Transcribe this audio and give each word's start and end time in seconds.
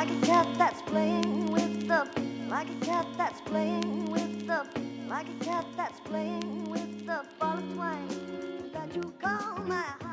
like 0.00 0.10
a 0.10 0.26
cat 0.26 0.46
that's 0.56 0.80
playing 0.80 1.44
with 1.52 1.86
the, 1.86 2.08
like 2.48 2.70
a 2.70 2.86
cat 2.86 3.06
that's 3.18 3.42
playing 3.42 4.10
with 4.10 4.46
the, 4.46 4.66
like 5.10 5.26
a 5.28 5.44
cat 5.44 5.66
that's 5.76 6.00
playing 6.00 6.64
with 6.70 7.04
the 7.04 7.22
ball 7.38 7.58
of 7.58 7.74
twine 7.74 8.08
that 8.72 8.96
you 8.96 9.12
call 9.20 9.58
my 9.66 9.82
heart. 10.00 10.09